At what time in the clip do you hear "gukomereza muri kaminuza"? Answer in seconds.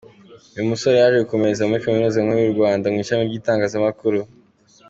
1.23-2.23